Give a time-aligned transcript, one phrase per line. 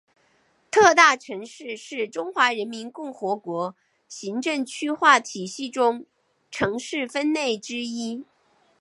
[0.71, 3.75] 特大城市是中华人民共和国
[4.07, 6.07] 行政区划体系中
[6.49, 8.25] 城市分类之一。